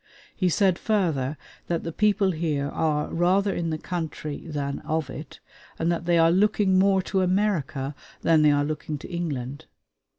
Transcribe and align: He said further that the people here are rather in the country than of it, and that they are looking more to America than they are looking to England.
He 0.35 0.49
said 0.49 0.79
further 0.79 1.37
that 1.67 1.83
the 1.83 1.91
people 1.91 2.31
here 2.31 2.69
are 2.69 3.13
rather 3.13 3.53
in 3.53 3.69
the 3.69 3.77
country 3.77 4.47
than 4.47 4.79
of 4.79 5.11
it, 5.11 5.39
and 5.77 5.91
that 5.91 6.05
they 6.05 6.17
are 6.17 6.31
looking 6.31 6.79
more 6.79 7.03
to 7.03 7.21
America 7.21 7.93
than 8.23 8.41
they 8.41 8.49
are 8.49 8.65
looking 8.65 8.97
to 8.97 9.07
England. 9.07 9.67